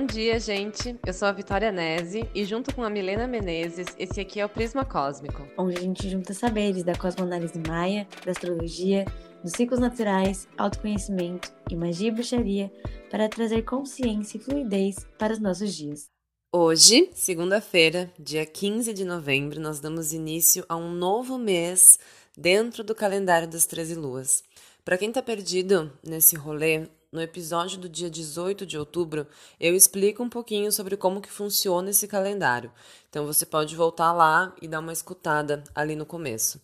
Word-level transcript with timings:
Bom 0.00 0.06
dia, 0.06 0.40
gente. 0.40 0.98
Eu 1.06 1.12
sou 1.12 1.28
a 1.28 1.32
Vitória 1.32 1.70
Nese 1.70 2.26
e 2.34 2.42
junto 2.46 2.74
com 2.74 2.82
a 2.82 2.88
Milena 2.88 3.26
Menezes, 3.26 3.88
esse 3.98 4.18
aqui 4.18 4.40
é 4.40 4.46
o 4.46 4.48
Prisma 4.48 4.82
Cósmico. 4.82 5.46
Onde 5.58 5.76
a 5.76 5.80
gente 5.80 6.08
junta 6.08 6.32
saberes 6.32 6.82
da 6.82 6.96
cosmoanálise 6.96 7.60
maia, 7.68 8.08
da 8.24 8.32
astrologia, 8.32 9.04
dos 9.44 9.52
ciclos 9.52 9.78
naturais, 9.78 10.48
autoconhecimento 10.56 11.52
e 11.70 11.76
magia 11.76 12.08
e 12.08 12.10
bruxaria 12.12 12.72
para 13.10 13.28
trazer 13.28 13.60
consciência 13.60 14.38
e 14.38 14.40
fluidez 14.40 15.06
para 15.18 15.34
os 15.34 15.38
nossos 15.38 15.74
dias. 15.74 16.08
Hoje, 16.50 17.10
segunda-feira, 17.12 18.10
dia 18.18 18.46
15 18.46 18.94
de 18.94 19.04
novembro, 19.04 19.60
nós 19.60 19.80
damos 19.80 20.14
início 20.14 20.64
a 20.66 20.76
um 20.76 20.90
novo 20.90 21.36
mês 21.36 21.98
dentro 22.34 22.82
do 22.82 22.94
calendário 22.94 23.46
das 23.46 23.66
13 23.66 23.96
luas. 23.96 24.42
Para 24.82 24.96
quem 24.96 25.10
está 25.10 25.22
perdido 25.22 25.92
nesse 26.02 26.36
rolê, 26.36 26.88
no 27.12 27.20
episódio 27.20 27.78
do 27.78 27.88
dia 27.88 28.08
18 28.08 28.64
de 28.64 28.78
outubro, 28.78 29.26
eu 29.58 29.74
explico 29.74 30.22
um 30.22 30.28
pouquinho 30.28 30.70
sobre 30.70 30.96
como 30.96 31.20
que 31.20 31.30
funciona 31.30 31.90
esse 31.90 32.06
calendário. 32.06 32.70
Então 33.08 33.26
você 33.26 33.44
pode 33.44 33.74
voltar 33.74 34.12
lá 34.12 34.54
e 34.62 34.68
dar 34.68 34.78
uma 34.78 34.92
escutada 34.92 35.64
ali 35.74 35.96
no 35.96 36.06
começo. 36.06 36.60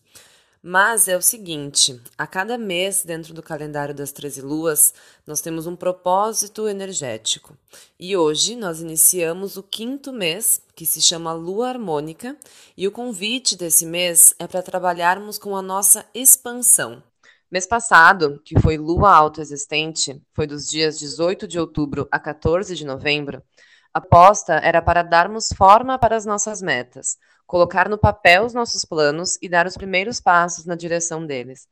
Mas 0.63 1.07
é 1.07 1.17
o 1.17 1.23
seguinte, 1.23 2.01
a 2.19 2.27
cada 2.27 2.59
mês 2.59 3.05
dentro 3.05 3.33
do 3.33 3.43
calendário 3.43 3.95
das 3.95 4.11
13 4.11 4.41
luas, 4.41 4.95
nós 5.25 5.41
temos 5.41 5.67
um 5.67 5.77
propósito 5.77 6.67
energético. 6.67 7.57
E 8.01 8.17
hoje 8.17 8.57
nós 8.57 8.81
iniciamos 8.81 9.57
o 9.57 9.63
quinto 9.63 10.13
mês, 10.13 10.61
que 10.75 10.85
se 10.85 11.01
chama 11.01 11.33
Lua 11.33 11.69
Harmônica, 11.69 12.37
e 12.77 12.87
o 12.87 12.91
convite 12.91 13.57
desse 13.57 13.87
mês 13.87 14.35
é 14.41 14.47
para 14.47 14.63
trabalharmos 14.63 15.39
com 15.39 15.57
a 15.57 15.63
nossa 15.63 16.05
expansão. 16.13 17.01
Mês 17.57 17.67
passado, 17.67 18.39
que 18.45 18.61
foi 18.61 18.77
lua 18.77 19.11
autoexistente, 19.11 20.21
foi 20.35 20.47
dos 20.47 20.69
dias 20.69 20.99
18 20.99 21.49
de 21.49 21.59
outubro 21.59 22.07
a 22.13 22.21
14 22.21 22.77
de 22.77 22.85
novembro, 22.85 23.43
a 23.95 23.99
aposta 23.99 24.57
era 24.63 24.83
para 24.83 25.03
darmos 25.03 25.49
forma 25.57 25.99
para 25.99 26.15
as 26.15 26.27
nossas 26.27 26.61
metas, 26.61 27.17
colocar 27.47 27.89
no 27.89 27.97
papel 27.97 28.45
os 28.45 28.53
nossos 28.53 28.85
planos 28.85 29.39
e 29.41 29.49
dar 29.49 29.67
os 29.67 29.75
primeiros 29.75 30.21
passos 30.21 30.67
na 30.67 30.75
direção 30.75 31.25
deles. 31.25 31.67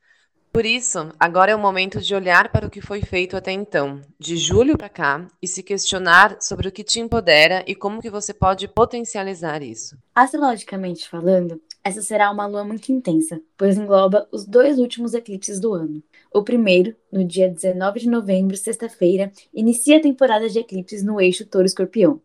Por 0.51 0.65
isso, 0.65 1.11
agora 1.21 1.53
é 1.53 1.55
o 1.55 1.59
momento 1.59 2.01
de 2.01 2.15
olhar 2.15 2.51
para 2.51 2.67
o 2.67 2.71
que 2.71 2.81
foi 2.81 3.03
feito 3.03 3.37
até 3.37 3.53
então, 3.53 4.01
de 4.19 4.39
julho 4.39 4.79
para 4.79 4.89
cá, 4.89 5.27
e 5.43 5.47
se 5.47 5.63
questionar 5.63 6.39
sobre 6.41 6.67
o 6.67 6.73
que 6.73 6.83
te 6.83 6.99
empodera 6.99 7.63
e 7.67 7.75
como 7.75 8.01
que 8.01 8.09
você 8.09 8.33
pode 8.33 8.67
potencializar 8.69 9.63
isso. 9.63 9.99
Astrologicamente 10.15 11.07
falando, 11.11 11.61
essa 11.85 12.01
será 12.01 12.31
uma 12.31 12.47
lua 12.47 12.65
muito 12.65 12.91
intensa, 12.91 13.43
pois 13.59 13.77
engloba 13.77 14.27
os 14.33 14.47
dois 14.47 14.79
últimos 14.79 15.13
eclipses 15.13 15.61
do 15.61 15.75
ano. 15.75 16.03
O 16.33 16.43
primeiro, 16.43 16.97
no 17.13 17.23
dia 17.23 17.51
19 17.51 18.01
de 18.01 18.09
novembro, 18.09 18.57
sexta-feira, 18.57 19.31
inicia 19.53 19.99
a 19.99 20.03
temporada 20.03 20.49
de 20.49 20.59
eclipses 20.59 21.03
no 21.03 21.21
eixo 21.21 21.45
Touro-Escorpião. 21.45 22.23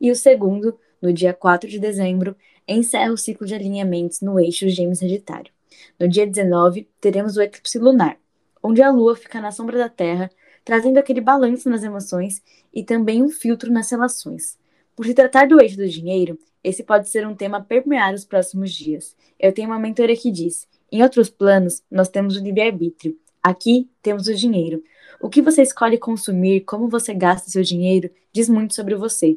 E 0.00 0.10
o 0.10 0.16
segundo, 0.16 0.78
no 1.00 1.12
dia 1.12 1.34
4 1.34 1.68
de 1.68 1.78
dezembro, 1.78 2.34
encerra 2.66 3.12
o 3.12 3.18
ciclo 3.18 3.46
de 3.46 3.54
alinhamentos 3.54 4.22
no 4.22 4.40
eixo 4.40 4.66
Gêmeos-Sagitário. 4.70 5.52
No 6.00 6.08
dia 6.08 6.26
19, 6.26 6.88
teremos 6.98 7.36
o 7.36 7.42
eclipse 7.42 7.78
lunar, 7.78 8.16
onde 8.62 8.82
a 8.82 8.90
lua 8.90 9.14
fica 9.14 9.42
na 9.42 9.52
sombra 9.52 9.76
da 9.76 9.90
Terra, 9.90 10.30
trazendo 10.64 10.96
aquele 10.96 11.20
balanço 11.20 11.68
nas 11.68 11.82
emoções 11.82 12.42
e 12.72 12.82
também 12.82 13.22
um 13.22 13.28
filtro 13.28 13.70
nas 13.70 13.90
relações. 13.90 14.58
Por 14.94 15.06
se 15.06 15.14
tratar 15.14 15.48
do 15.48 15.60
eixo 15.60 15.76
do 15.76 15.88
dinheiro, 15.88 16.38
esse 16.62 16.82
pode 16.82 17.08
ser 17.08 17.26
um 17.26 17.34
tema 17.34 17.58
a 17.58 17.62
permear 17.62 18.14
os 18.14 18.24
próximos 18.24 18.72
dias. 18.72 19.16
Eu 19.38 19.52
tenho 19.52 19.68
uma 19.68 19.78
mentora 19.78 20.14
que 20.14 20.30
diz: 20.30 20.68
em 20.90 21.02
outros 21.02 21.30
planos, 21.30 21.82
nós 21.90 22.08
temos 22.08 22.36
o 22.36 22.42
livre-arbítrio. 22.42 23.16
Aqui 23.42 23.88
temos 24.02 24.28
o 24.28 24.34
dinheiro. 24.34 24.82
O 25.20 25.28
que 25.28 25.42
você 25.42 25.62
escolhe 25.62 25.98
consumir, 25.98 26.60
como 26.60 26.88
você 26.88 27.12
gasta 27.12 27.50
seu 27.50 27.62
dinheiro, 27.62 28.10
diz 28.32 28.48
muito 28.48 28.74
sobre 28.74 28.94
você. 28.94 29.36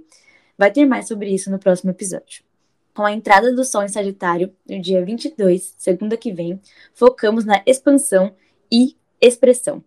Vai 0.58 0.72
ter 0.72 0.86
mais 0.86 1.08
sobre 1.08 1.30
isso 1.34 1.50
no 1.50 1.58
próximo 1.58 1.92
episódio. 1.92 2.44
Com 2.94 3.04
a 3.04 3.12
entrada 3.12 3.54
do 3.54 3.66
Sol 3.66 3.84
em 3.84 3.88
Sagitário, 3.88 4.54
no 4.70 4.80
dia 4.82 5.04
22, 5.04 5.76
segunda 5.78 6.16
que 6.16 6.32
vem, 6.32 6.62
focamos 6.94 7.44
na 7.44 7.62
expansão 7.66 8.34
e 8.72 8.96
expressão. 9.20 9.84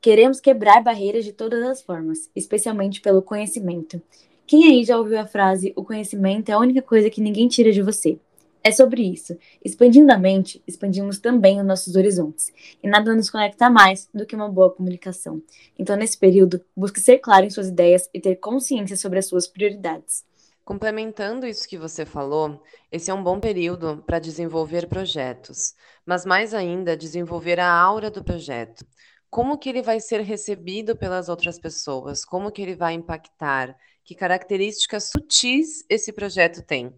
Queremos 0.00 0.40
quebrar 0.40 0.82
barreiras 0.82 1.24
de 1.24 1.32
todas 1.32 1.62
as 1.62 1.82
formas, 1.82 2.30
especialmente 2.36 3.00
pelo 3.00 3.22
conhecimento. 3.22 4.00
Quem 4.46 4.66
aí 4.66 4.84
já 4.84 4.98
ouviu 4.98 5.18
a 5.18 5.26
frase: 5.26 5.72
o 5.76 5.84
conhecimento 5.84 6.48
é 6.48 6.52
a 6.52 6.58
única 6.58 6.82
coisa 6.82 7.10
que 7.10 7.20
ninguém 7.20 7.48
tira 7.48 7.72
de 7.72 7.82
você? 7.82 8.18
É 8.64 8.70
sobre 8.70 9.02
isso. 9.02 9.36
Expandindo 9.64 10.12
a 10.12 10.18
mente, 10.18 10.62
expandimos 10.66 11.18
também 11.18 11.60
os 11.60 11.66
nossos 11.66 11.96
horizontes. 11.96 12.52
E 12.80 12.88
nada 12.88 13.12
nos 13.14 13.28
conecta 13.28 13.68
mais 13.68 14.08
do 14.14 14.24
que 14.24 14.36
uma 14.36 14.48
boa 14.48 14.70
comunicação. 14.70 15.42
Então, 15.76 15.96
nesse 15.96 16.16
período, 16.16 16.64
busque 16.76 17.00
ser 17.00 17.18
claro 17.18 17.44
em 17.44 17.50
suas 17.50 17.68
ideias 17.68 18.08
e 18.14 18.20
ter 18.20 18.36
consciência 18.36 18.96
sobre 18.96 19.18
as 19.18 19.26
suas 19.26 19.48
prioridades. 19.48 20.24
Complementando 20.64 21.44
isso 21.44 21.68
que 21.68 21.76
você 21.76 22.06
falou, 22.06 22.62
esse 22.90 23.10
é 23.10 23.14
um 23.14 23.22
bom 23.22 23.40
período 23.40 24.00
para 24.06 24.20
desenvolver 24.20 24.86
projetos, 24.86 25.74
mas 26.06 26.24
mais 26.24 26.54
ainda 26.54 26.96
desenvolver 26.96 27.58
a 27.58 27.68
aura 27.68 28.08
do 28.12 28.22
projeto. 28.22 28.86
Como 29.28 29.58
que 29.58 29.68
ele 29.68 29.82
vai 29.82 29.98
ser 29.98 30.20
recebido 30.20 30.94
pelas 30.94 31.28
outras 31.28 31.58
pessoas? 31.58 32.24
Como 32.24 32.52
que 32.52 32.62
ele 32.62 32.76
vai 32.76 32.92
impactar? 32.92 33.76
Que 34.04 34.14
características 34.14 35.10
sutis 35.10 35.84
esse 35.88 36.12
projeto 36.12 36.62
tem. 36.62 36.92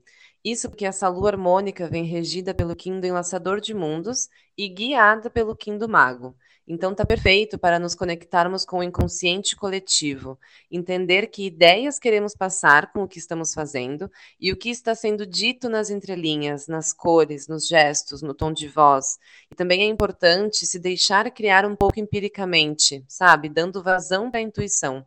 Isso 0.44 0.68
porque 0.68 0.84
essa 0.84 1.08
lua 1.08 1.30
harmônica 1.30 1.88
vem 1.88 2.04
regida 2.04 2.52
pelo 2.52 2.76
Kim 2.76 3.00
do 3.00 3.06
Enlaçador 3.06 3.60
de 3.60 3.72
Mundos 3.72 4.28
e 4.56 4.68
guiada 4.68 5.30
pelo 5.30 5.56
Kim 5.56 5.78
do 5.78 5.88
Mago. 5.88 6.36
Então 6.66 6.94
tá 6.94 7.04
perfeito 7.04 7.58
para 7.58 7.78
nos 7.78 7.94
conectarmos 7.94 8.64
com 8.64 8.78
o 8.78 8.82
inconsciente 8.82 9.54
coletivo, 9.54 10.38
entender 10.70 11.26
que 11.26 11.46
ideias 11.46 11.98
queremos 11.98 12.34
passar 12.34 12.90
com 12.90 13.02
o 13.02 13.08
que 13.08 13.18
estamos 13.18 13.52
fazendo 13.52 14.10
e 14.40 14.50
o 14.50 14.56
que 14.56 14.70
está 14.70 14.94
sendo 14.94 15.26
dito 15.26 15.68
nas 15.68 15.90
entrelinhas, 15.90 16.66
nas 16.66 16.90
cores, 16.92 17.46
nos 17.48 17.66
gestos, 17.66 18.22
no 18.22 18.32
tom 18.32 18.50
de 18.50 18.66
voz. 18.66 19.18
E 19.50 19.54
também 19.54 19.82
é 19.82 19.86
importante 19.86 20.66
se 20.66 20.78
deixar 20.78 21.30
criar 21.30 21.66
um 21.66 21.76
pouco 21.76 22.00
empiricamente, 22.00 23.04
sabe, 23.06 23.50
dando 23.50 23.82
vazão 23.82 24.30
para 24.30 24.40
a 24.40 24.42
intuição. 24.42 25.06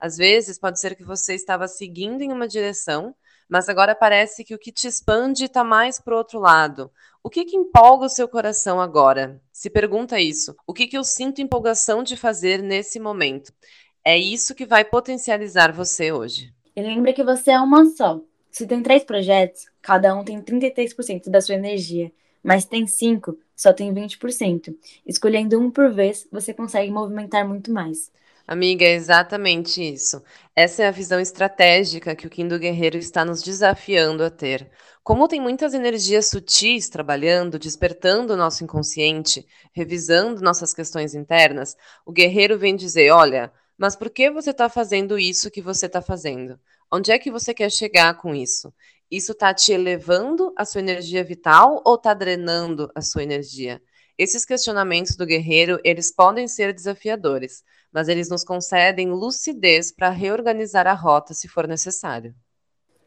Às 0.00 0.16
vezes, 0.16 0.58
pode 0.58 0.80
ser 0.80 0.94
que 0.94 1.04
você 1.04 1.34
estava 1.34 1.66
seguindo 1.66 2.22
em 2.22 2.32
uma 2.32 2.46
direção, 2.46 3.14
mas 3.48 3.68
agora 3.68 3.94
parece 3.94 4.44
que 4.44 4.54
o 4.54 4.58
que 4.58 4.70
te 4.70 4.86
expande 4.86 5.44
está 5.44 5.64
mais 5.64 5.98
para 6.00 6.14
o 6.14 6.18
outro 6.18 6.38
lado. 6.38 6.90
O 7.22 7.30
que, 7.30 7.44
que 7.44 7.56
empolga 7.56 8.06
o 8.06 8.10
seu 8.10 8.28
coração 8.28 8.80
agora? 8.80 9.40
Se 9.52 9.68
pergunta 9.70 10.20
isso. 10.20 10.54
O 10.66 10.74
que, 10.74 10.86
que 10.86 10.96
eu 10.96 11.02
sinto 11.02 11.40
empolgação 11.40 12.02
de 12.02 12.16
fazer 12.16 12.62
nesse 12.62 13.00
momento? 13.00 13.52
É 14.04 14.16
isso 14.16 14.54
que 14.54 14.66
vai 14.66 14.84
potencializar 14.84 15.72
você 15.72 16.12
hoje. 16.12 16.52
E 16.76 16.82
lembra 16.82 17.12
que 17.12 17.24
você 17.24 17.50
é 17.50 17.60
uma 17.60 17.84
só. 17.86 18.20
Se 18.50 18.66
tem 18.66 18.82
três 18.82 19.04
projetos, 19.04 19.66
cada 19.82 20.14
um 20.14 20.24
tem 20.24 20.40
33% 20.40 21.28
da 21.28 21.40
sua 21.40 21.54
energia, 21.54 22.12
mas 22.42 22.64
tem 22.64 22.86
cinco, 22.86 23.36
só 23.58 23.72
tem 23.72 23.92
20%. 23.92 24.72
Escolhendo 25.04 25.58
um 25.58 25.68
por 25.68 25.92
vez, 25.92 26.28
você 26.30 26.54
consegue 26.54 26.92
movimentar 26.92 27.46
muito 27.46 27.72
mais. 27.72 28.12
Amiga, 28.46 28.84
é 28.84 28.94
exatamente 28.94 29.82
isso. 29.82 30.22
Essa 30.56 30.84
é 30.84 30.86
a 30.86 30.92
visão 30.92 31.20
estratégica 31.20 32.14
que 32.16 32.26
o 32.26 32.30
Kim 32.30 32.46
do 32.46 32.58
Guerreiro 32.58 32.96
está 32.96 33.24
nos 33.24 33.42
desafiando 33.42 34.24
a 34.24 34.30
ter. 34.30 34.70
Como 35.02 35.26
tem 35.26 35.40
muitas 35.40 35.74
energias 35.74 36.26
sutis 36.30 36.88
trabalhando, 36.88 37.58
despertando 37.58 38.32
o 38.32 38.36
nosso 38.36 38.62
inconsciente, 38.62 39.44
revisando 39.72 40.40
nossas 40.40 40.72
questões 40.72 41.14
internas, 41.14 41.76
o 42.06 42.12
guerreiro 42.12 42.58
vem 42.58 42.76
dizer: 42.76 43.10
olha, 43.10 43.52
mas 43.76 43.96
por 43.96 44.08
que 44.08 44.30
você 44.30 44.50
está 44.50 44.68
fazendo 44.68 45.18
isso 45.18 45.50
que 45.50 45.60
você 45.60 45.86
está 45.86 46.00
fazendo? 46.00 46.58
Onde 46.90 47.10
é 47.12 47.18
que 47.18 47.30
você 47.30 47.52
quer 47.52 47.70
chegar 47.70 48.14
com 48.14 48.34
isso? 48.34 48.72
Isso 49.10 49.32
está 49.32 49.54
te 49.54 49.72
elevando 49.72 50.52
a 50.54 50.66
sua 50.66 50.80
energia 50.82 51.24
vital 51.24 51.82
ou 51.84 51.94
está 51.94 52.12
drenando 52.12 52.90
a 52.94 53.00
sua 53.00 53.22
energia? 53.22 53.80
Esses 54.18 54.44
questionamentos 54.44 55.16
do 55.16 55.24
guerreiro, 55.24 55.80
eles 55.82 56.14
podem 56.14 56.46
ser 56.46 56.74
desafiadores, 56.74 57.62
mas 57.90 58.08
eles 58.08 58.28
nos 58.28 58.44
concedem 58.44 59.10
lucidez 59.10 59.90
para 59.90 60.10
reorganizar 60.10 60.86
a 60.86 60.92
rota 60.92 61.32
se 61.32 61.48
for 61.48 61.66
necessário. 61.66 62.34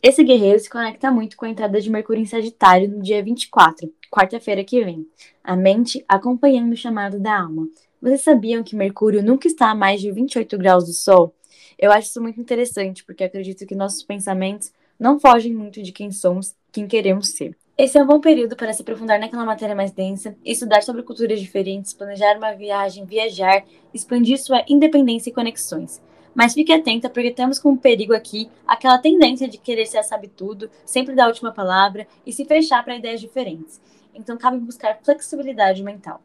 Esse 0.01 0.24
guerreiro 0.24 0.57
se 0.57 0.69
conecta 0.69 1.12
muito 1.12 1.38
com 1.38 1.45
a 1.45 1.50
entrada 1.50 1.80
de 1.80 1.92
Mercúrio 1.92 2.24
em 2.24 2.25
Sagitário 2.25 2.89
no 2.89 3.04
dia 3.04 3.21
24, 3.21 3.94
quarta-feira 4.09 4.63
que 4.63 4.83
vem. 4.83 5.06
A 5.44 5.56
mente 5.56 6.04
acompanhando 6.07 6.74
o 6.74 6.77
chamado 6.77 7.19
da 7.19 7.42
alma. 7.42 7.68
Vocês 8.01 8.21
sabiam 8.21 8.63
que 8.63 8.75
Mercúrio 8.75 9.21
nunca 9.21 9.47
está 9.47 9.69
a 9.69 9.75
mais 9.75 10.01
de 10.01 10.12
28 10.12 10.57
graus 10.57 10.86
do 10.86 10.94
Sol? 10.94 11.36
Eu 11.77 11.92
acho 11.92 12.09
isso 12.09 12.21
muito 12.21 12.42
interessante, 12.42 13.04
porque 13.04 13.24
acredito 13.24 13.68
que 13.68 13.75
nossos 13.75 14.01
pensamentos 14.01 14.71
não 15.01 15.19
fogem 15.19 15.51
muito 15.51 15.81
de 15.81 15.92
quem 15.92 16.12
somos, 16.12 16.56
quem 16.71 16.88
queremos 16.88 17.30
ser. 17.30 17.57
Esse 17.75 17.98
é 17.98 18.03
um 18.03 18.06
bom 18.06 18.19
período 18.19 18.56
para 18.56 18.71
se 18.71 18.83
aprofundar 18.83 19.19
naquela 19.19 19.44
matéria 19.44 19.75
mais 19.75 19.92
densa, 19.92 20.38
estudar 20.45 20.83
sobre 20.83 21.01
culturas 21.01 21.39
diferentes, 21.39 21.92
planejar 21.92 22.38
uma 22.38 22.53
viagem, 22.53 23.03
viajar, 23.03 23.65
expandir 23.92 24.39
sua 24.39 24.63
independência 24.69 25.31
e 25.31 25.33
conexões. 25.33 26.00
Mas 26.36 26.53
fique 26.53 26.71
atenta, 26.71 27.09
porque 27.09 27.31
temos 27.31 27.57
como 27.57 27.80
perigo 27.80 28.13
aqui 28.13 28.48
aquela 28.68 29.00
tendência 29.00 29.48
de 29.48 29.57
querer 29.57 29.88
ser 29.88 29.98
a 29.98 30.03
sabe-tudo, 30.03 30.69
sempre 30.86 31.15
dar 31.15 31.25
a 31.25 31.30
última 31.30 31.51
palavra 31.51 32.07
e 32.24 32.31
se 32.31 32.45
fechar 32.45 32.86
para 32.86 32.95
ideias 32.95 33.19
diferentes. 33.19 33.81
Então, 34.13 34.38
cabe 34.38 34.59
buscar 34.59 35.00
flexibilidade 35.01 35.81
mental. 35.81 36.21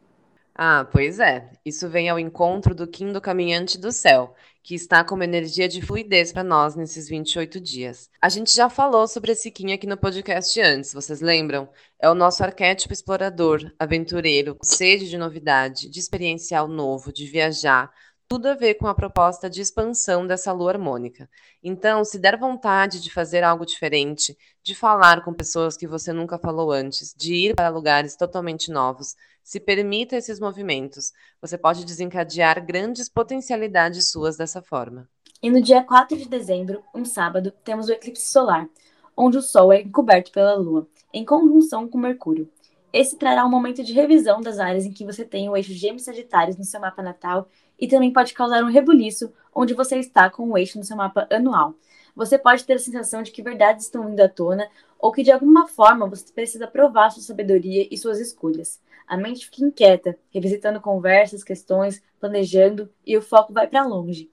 Ah, 0.59 0.87
pois 0.91 1.19
é. 1.19 1.51
Isso 1.63 1.87
vem 1.87 2.09
ao 2.09 2.17
encontro 2.17 2.73
do 2.73 2.87
Kim 2.87 3.13
do 3.13 3.21
Caminhante 3.21 3.77
do 3.77 3.91
Céu, 3.91 4.33
que 4.63 4.73
está 4.73 5.03
como 5.03 5.21
energia 5.21 5.67
de 5.67 5.83
fluidez 5.83 6.33
para 6.33 6.43
nós 6.43 6.75
nesses 6.75 7.07
28 7.07 7.61
dias. 7.61 8.09
A 8.19 8.27
gente 8.27 8.51
já 8.55 8.67
falou 8.67 9.07
sobre 9.07 9.33
esse 9.33 9.51
Kim 9.51 9.71
aqui 9.71 9.85
no 9.85 9.95
podcast 9.95 10.59
antes, 10.59 10.93
vocês 10.93 11.21
lembram? 11.21 11.69
É 11.99 12.09
o 12.09 12.15
nosso 12.15 12.43
arquétipo 12.43 12.91
explorador, 12.91 13.71
aventureiro, 13.77 14.55
com 14.55 14.65
sede 14.65 15.07
de 15.07 15.15
novidade, 15.15 15.87
de 15.89 15.99
experiencial 15.99 16.67
novo, 16.67 17.13
de 17.13 17.27
viajar, 17.27 17.91
tudo 18.27 18.47
a 18.47 18.55
ver 18.55 18.73
com 18.75 18.87
a 18.87 18.95
proposta 18.95 19.47
de 19.47 19.61
expansão 19.61 20.25
dessa 20.25 20.51
lua 20.51 20.71
harmônica. 20.71 21.29
Então, 21.63 22.03
se 22.03 22.17
der 22.17 22.37
vontade 22.37 22.99
de 22.99 23.13
fazer 23.13 23.43
algo 23.43 23.63
diferente, 23.63 24.35
de 24.63 24.73
falar 24.73 25.23
com 25.23 25.33
pessoas 25.33 25.77
que 25.77 25.87
você 25.87 26.11
nunca 26.11 26.37
falou 26.39 26.71
antes, 26.71 27.13
de 27.15 27.35
ir 27.35 27.55
para 27.55 27.69
lugares 27.69 28.15
totalmente 28.15 28.71
novos, 28.71 29.15
se 29.47 29.61
permita 29.61 30.17
esses 30.17 30.41
movimentos. 30.41 31.13
Você 31.41 31.57
pode 31.57 31.85
desencadear 31.85 32.65
grandes 32.65 33.07
potencialidades 33.07 34.09
suas 34.09 34.35
dessa 34.35 34.61
forma. 34.61 35.07
E 35.41 35.49
no 35.49 35.61
dia 35.61 35.81
4 35.81 36.17
de 36.17 36.27
dezembro, 36.27 36.83
um 36.93 37.05
sábado, 37.05 37.53
temos 37.63 37.87
o 37.87 37.93
eclipse 37.93 38.29
solar, 38.29 38.67
onde 39.15 39.37
o 39.37 39.41
Sol 39.41 39.71
é 39.71 39.79
encoberto 39.79 40.33
pela 40.33 40.55
Lua, 40.55 40.85
em 41.13 41.23
conjunção 41.23 41.87
com 41.87 41.97
Mercúrio. 41.97 42.51
Esse 42.91 43.15
trará 43.15 43.45
um 43.45 43.49
momento 43.49 43.81
de 43.85 43.93
revisão 43.93 44.41
das 44.41 44.59
áreas 44.59 44.85
em 44.85 44.91
que 44.91 45.05
você 45.05 45.23
tem 45.23 45.47
o 45.47 45.55
eixo 45.55 45.71
Gêmeos 45.71 46.03
Sagitários 46.03 46.57
no 46.57 46.65
seu 46.65 46.81
mapa 46.81 47.01
natal 47.01 47.47
e 47.79 47.87
também 47.87 48.11
pode 48.11 48.33
causar 48.33 48.61
um 48.65 48.69
rebuliço 48.69 49.31
onde 49.55 49.73
você 49.73 49.97
está 49.97 50.29
com 50.29 50.49
o 50.49 50.57
eixo 50.57 50.77
no 50.77 50.83
seu 50.83 50.97
mapa 50.97 51.25
anual. 51.31 51.73
Você 52.17 52.35
pode 52.35 52.63
ter 52.63 52.73
a 52.73 52.79
sensação 52.79 53.21
de 53.21 53.29
que 53.29 53.43
verdades 53.43 53.85
estão 53.85 54.07
vindo 54.07 54.19
à 54.21 54.27
tona 54.27 54.67
ou 54.97 55.11
que 55.11 55.21
de 55.21 55.31
alguma 55.31 55.67
forma 55.67 56.07
você 56.07 56.33
precisa 56.33 56.65
provar 56.65 57.11
sua 57.11 57.21
sabedoria 57.21 57.87
e 57.91 57.95
suas 57.95 58.19
escolhas. 58.19 58.81
A 59.05 59.15
mente 59.15 59.45
fica 59.45 59.63
inquieta, 59.63 60.17
revisitando 60.31 60.81
conversas, 60.81 61.43
questões, 61.43 62.01
planejando 62.19 62.89
e 63.05 63.15
o 63.15 63.21
foco 63.21 63.53
vai 63.53 63.67
para 63.67 63.85
longe. 63.85 64.31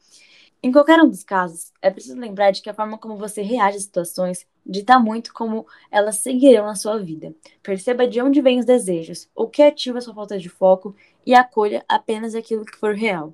Em 0.63 0.73
qualquer 0.73 0.99
um 0.99 1.11
dos 1.11 1.23
casos, 1.23 1.75
é 1.83 1.91
preciso 1.91 2.19
lembrar 2.19 2.53
de 2.53 2.63
que 2.63 2.71
a 2.71 2.75
forma 2.75 2.97
como 2.97 3.19
você 3.19 3.43
reage 3.43 3.77
às 3.77 3.83
situações 3.83 4.47
dita 4.65 4.99
muito 4.99 5.35
como 5.35 5.67
elas 5.91 6.17
seguirão 6.17 6.65
na 6.65 6.77
sua 6.77 6.97
vida. 6.97 7.35
Perceba 7.63 8.09
de 8.09 8.19
onde 8.23 8.41
vêm 8.41 8.61
os 8.61 8.65
desejos, 8.65 9.29
o 9.37 9.47
que 9.47 9.63
ativa 9.63 10.01
sua 10.01 10.15
falta 10.15 10.39
de 10.39 10.49
foco 10.49 10.97
e 11.27 11.35
acolha 11.35 11.85
apenas 11.87 12.35
aquilo 12.35 12.65
que 12.65 12.79
for 12.79 12.95
real. 12.95 13.31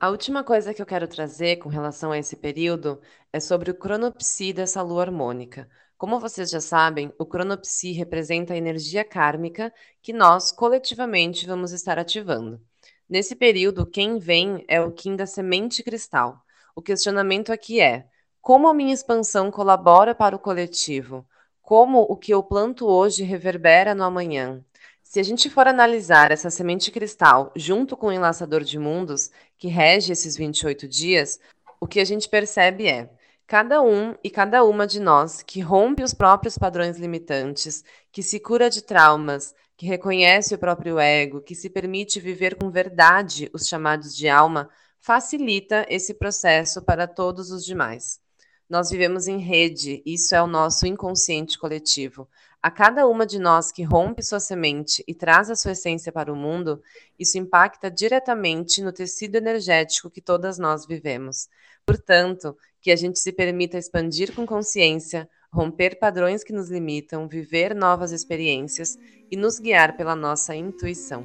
A 0.00 0.10
última 0.10 0.44
coisa 0.44 0.72
que 0.72 0.80
eu 0.80 0.86
quero 0.86 1.08
trazer 1.08 1.56
com 1.56 1.68
relação 1.68 2.12
a 2.12 2.18
esse 2.18 2.36
período 2.36 3.00
é 3.32 3.40
sobre 3.40 3.72
o 3.72 3.74
cronopsi 3.74 4.52
dessa 4.52 4.80
lua 4.80 5.02
harmônica. 5.02 5.68
Como 5.96 6.20
vocês 6.20 6.50
já 6.50 6.60
sabem, 6.60 7.12
o 7.18 7.26
cronopsi 7.26 7.90
representa 7.90 8.54
a 8.54 8.56
energia 8.56 9.04
kármica 9.04 9.74
que 10.00 10.12
nós 10.12 10.52
coletivamente 10.52 11.48
vamos 11.48 11.72
estar 11.72 11.98
ativando. 11.98 12.60
Nesse 13.08 13.34
período, 13.34 13.84
quem 13.84 14.20
vem 14.20 14.64
é 14.68 14.80
o 14.80 14.92
Kim 14.92 15.16
da 15.16 15.26
semente 15.26 15.82
cristal. 15.82 16.40
O 16.76 16.80
questionamento 16.80 17.52
aqui 17.52 17.80
é: 17.80 18.06
como 18.40 18.68
a 18.68 18.74
minha 18.74 18.94
expansão 18.94 19.50
colabora 19.50 20.14
para 20.14 20.36
o 20.36 20.38
coletivo? 20.38 21.26
Como 21.60 22.02
o 22.02 22.16
que 22.16 22.32
eu 22.32 22.40
planto 22.40 22.86
hoje 22.86 23.24
reverbera 23.24 23.96
no 23.96 24.04
amanhã? 24.04 24.64
Se 25.08 25.18
a 25.18 25.22
gente 25.22 25.48
for 25.48 25.66
analisar 25.66 26.30
essa 26.30 26.50
semente 26.50 26.90
cristal 26.90 27.50
junto 27.56 27.96
com 27.96 28.08
o 28.08 28.12
enlaçador 28.12 28.62
de 28.62 28.78
mundos, 28.78 29.30
que 29.56 29.66
rege 29.66 30.12
esses 30.12 30.36
28 30.36 30.86
dias, 30.86 31.40
o 31.80 31.86
que 31.86 31.98
a 31.98 32.04
gente 32.04 32.28
percebe 32.28 32.86
é 32.86 33.08
cada 33.46 33.80
um 33.80 34.14
e 34.22 34.28
cada 34.28 34.62
uma 34.64 34.86
de 34.86 35.00
nós 35.00 35.40
que 35.40 35.60
rompe 35.60 36.02
os 36.02 36.12
próprios 36.12 36.58
padrões 36.58 36.98
limitantes, 36.98 37.82
que 38.12 38.22
se 38.22 38.38
cura 38.38 38.68
de 38.68 38.82
traumas, 38.82 39.54
que 39.78 39.86
reconhece 39.86 40.54
o 40.54 40.58
próprio 40.58 40.98
ego, 40.98 41.40
que 41.40 41.54
se 41.54 41.70
permite 41.70 42.20
viver 42.20 42.56
com 42.56 42.70
verdade 42.70 43.48
os 43.54 43.66
chamados 43.66 44.14
de 44.14 44.28
alma, 44.28 44.68
facilita 45.00 45.86
esse 45.88 46.12
processo 46.12 46.82
para 46.82 47.06
todos 47.06 47.50
os 47.50 47.64
demais. 47.64 48.20
Nós 48.68 48.90
vivemos 48.90 49.26
em 49.26 49.38
rede, 49.38 50.02
isso 50.04 50.34
é 50.34 50.42
o 50.42 50.46
nosso 50.46 50.86
inconsciente 50.86 51.58
coletivo. 51.58 52.28
A 52.60 52.70
cada 52.70 53.06
uma 53.06 53.24
de 53.24 53.38
nós 53.38 53.72
que 53.72 53.82
rompe 53.82 54.22
sua 54.22 54.40
semente 54.40 55.02
e 55.06 55.14
traz 55.14 55.48
a 55.48 55.56
sua 55.56 55.72
essência 55.72 56.12
para 56.12 56.32
o 56.32 56.36
mundo, 56.36 56.82
isso 57.18 57.38
impacta 57.38 57.90
diretamente 57.90 58.82
no 58.82 58.92
tecido 58.92 59.36
energético 59.36 60.10
que 60.10 60.20
todas 60.20 60.58
nós 60.58 60.84
vivemos. 60.84 61.48
Portanto, 61.86 62.56
que 62.82 62.90
a 62.90 62.96
gente 62.96 63.18
se 63.18 63.32
permita 63.32 63.78
expandir 63.78 64.34
com 64.34 64.44
consciência, 64.44 65.28
romper 65.50 65.98
padrões 65.98 66.44
que 66.44 66.52
nos 66.52 66.68
limitam, 66.68 67.26
viver 67.26 67.74
novas 67.74 68.12
experiências 68.12 68.98
e 69.30 69.36
nos 69.36 69.58
guiar 69.58 69.96
pela 69.96 70.14
nossa 70.14 70.54
intuição. 70.54 71.24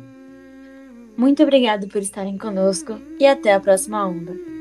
Muito 1.17 1.43
obrigado 1.43 1.87
por 1.89 2.01
estarem 2.01 2.37
conosco 2.37 2.93
e 3.19 3.25
até 3.25 3.53
a 3.53 3.59
próxima 3.59 4.07
onda. 4.07 4.52